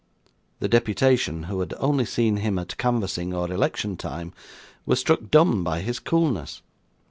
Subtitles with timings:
[0.61, 4.33] The deputation, who had only seen him at canvassing or election time,
[4.83, 6.63] were struck dumb by his coolness.